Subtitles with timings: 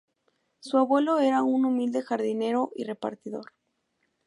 [0.61, 3.53] Su abuelo era un humilde jardinero y repartidor.